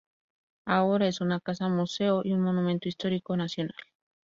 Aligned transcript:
Ahora 0.65 1.05
es 1.07 1.21
una 1.21 1.39
casa 1.39 1.69
museo 1.69 2.21
y 2.23 2.31
un 2.31 2.41
Monumento 2.41 2.89
Histórico 2.89 3.37
Nacional. 3.37 3.75